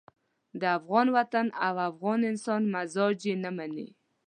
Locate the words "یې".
3.29-3.35